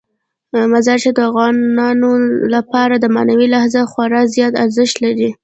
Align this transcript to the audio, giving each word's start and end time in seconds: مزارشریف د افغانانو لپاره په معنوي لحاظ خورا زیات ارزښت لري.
مزارشریف 0.73 1.15
د 1.15 1.19
افغانانو 1.29 2.09
لپاره 2.53 2.95
په 3.03 3.07
معنوي 3.15 3.47
لحاظ 3.53 3.75
خورا 3.91 4.21
زیات 4.35 4.53
ارزښت 4.63 4.95
لري. 5.05 5.29